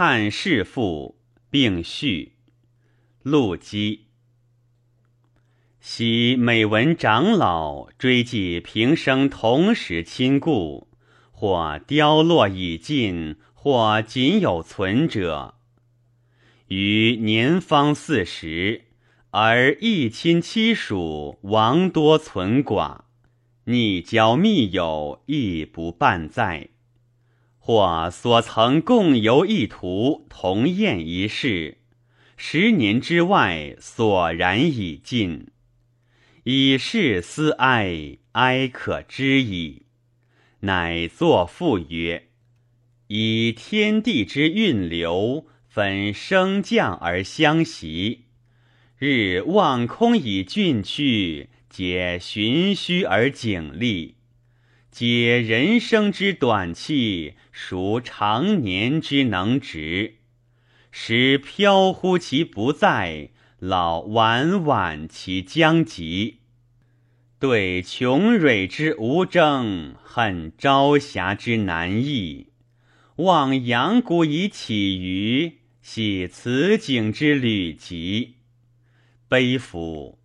[0.00, 1.18] 汉世父，
[1.50, 2.34] 并序。
[3.24, 4.04] 陆机。
[5.80, 10.86] 昔每闻长老追记平生同时亲故，
[11.32, 15.56] 或凋落已尽，或仅有存者。
[16.68, 18.84] 于年方四十，
[19.30, 23.00] 而一亲戚属亡多存寡，
[23.64, 26.68] 逆交密友亦不半在。
[27.68, 31.76] 或所曾共游一途，同宴一室，
[32.34, 35.48] 十年之外，索然已尽。
[36.44, 39.82] 以是思哀，哀可知矣。
[40.60, 42.28] 乃作赋曰
[43.08, 48.20] ：“以天地之运流，分升降而相袭；
[48.96, 54.14] 日望空以峻去，皆循虚而景立。
[54.98, 60.16] 解人生之短气，孰长年之能直？
[60.90, 66.38] 时飘忽其不在，老晚晚其将及。”
[67.38, 72.48] 对穷蕊之无争，恨朝霞之难易。
[73.18, 78.34] 望阳谷以起于，系此景之旅集。
[79.28, 80.17] 悲夫！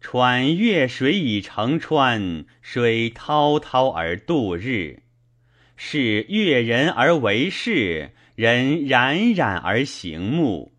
[0.00, 5.02] 穿越水以成川，水滔滔而度日。
[5.76, 10.72] 是悦人而为事，人冉冉而行目。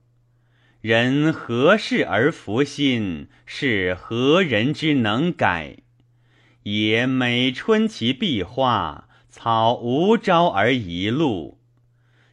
[0.82, 3.28] 人何事而服心？
[3.46, 5.78] 是何人之能改？
[6.64, 11.60] 也每春其必化，草无朝而一露。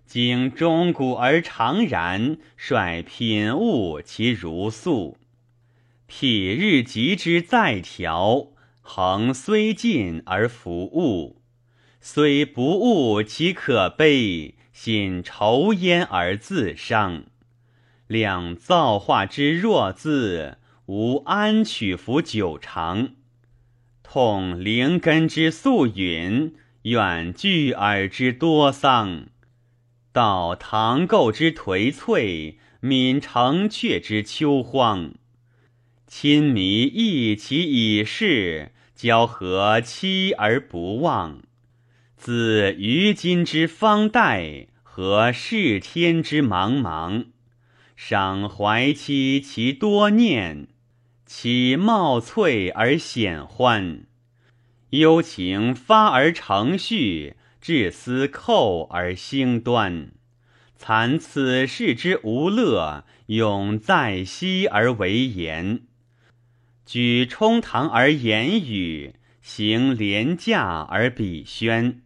[0.07, 5.19] 经钟鼓而长然，率品物其如素。
[6.07, 11.43] 辟日极之在调，恒虽进而弗物。
[12.01, 17.25] 虽不悟其可悲，心愁焉而自伤。
[18.07, 23.17] 两造化之弱字，无安取服久长；
[24.05, 29.27] 痛灵根之素允，远聚耳之多丧；
[30.13, 35.15] 道唐构之颓悴，泯城阙之秋荒。
[36.19, 41.43] 亲迷忆其已逝，交合期而不忘。
[42.17, 47.27] 自于今之方代，和世天之茫茫。
[47.97, 50.69] 赏怀期其多念，
[51.27, 54.07] 其茂翠而显欢。
[54.89, 60.13] 幽情发而成序，至思扣而兴端。
[60.81, 65.83] 惭此世之无乐，永在昔而为言。
[66.87, 72.01] 举冲堂而言语，行廉价而比宣。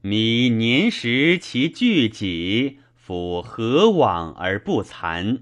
[0.00, 2.78] 迷年时其具己。
[2.96, 5.40] 夫何往而不残？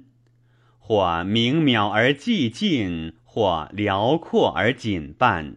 [0.79, 5.57] 或明渺而寂静，或辽阔而紧半。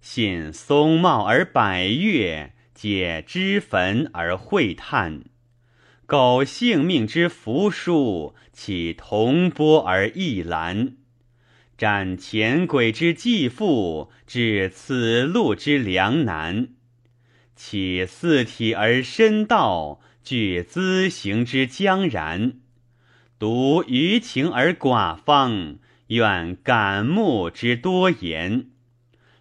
[0.00, 5.24] 信松茂而百越，解脂焚而会叹。
[6.06, 10.96] 苟性命之扶疏，岂同波而异澜？
[11.76, 16.68] 斩前轨之继父，至此路之良难。
[17.56, 20.00] 岂四体而身道？
[20.22, 22.54] 具资行之将然，
[23.38, 25.76] 独余情而寡方，
[26.06, 28.68] 愿感目之多言，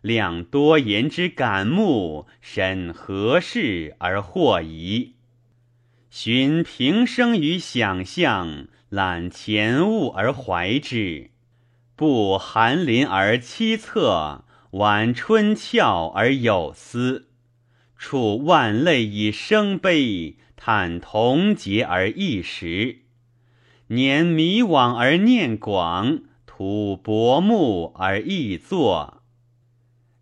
[0.02, 5.14] 量多言之感目，审何事而惑疑？
[6.10, 11.32] 寻平生于想象，览前物而怀之，
[11.96, 17.28] 布寒林而凄恻，挽春翘而有思，
[17.98, 20.38] 触万类以生悲。
[20.56, 23.00] 叹同节而异时，
[23.88, 29.24] 年迷惘而念广，吐薄暮而易作。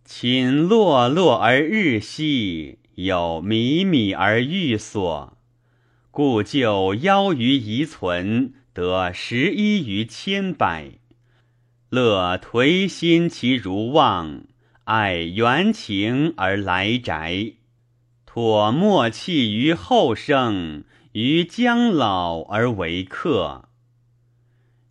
[0.04, 5.38] 寝落落而日息，有靡靡而欲所。
[6.10, 11.01] 故就夭于遗存，得十一于千百。
[11.92, 14.46] 乐颓心其如望，
[14.86, 17.56] 爱缘情而来宅。
[18.26, 23.66] 妥莫弃于后生，于将老而为客。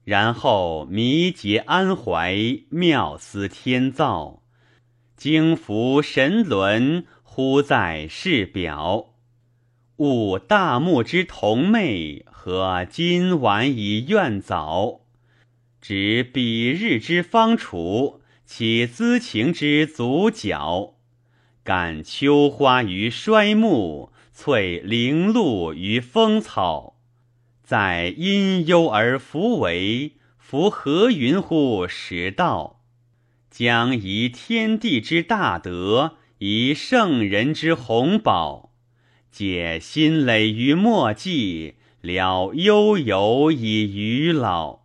[0.05, 2.37] 然后迷结安怀，
[2.69, 4.43] 妙思天造，
[5.17, 9.15] 经服神伦，忽在世表。
[9.97, 15.00] 悟大木之同寐，和今晚以愿早。
[15.81, 20.95] 执彼日之方处，岂资情之足矫？
[21.65, 26.97] 感秋花于衰木，翠零露于风草，
[27.63, 32.83] 在阴幽而弗为，夫何云乎时道？
[33.51, 38.73] 将以天地之大德，以圣人之宏宝，
[39.31, 44.80] 解心累于墨迹，了悠游以余老。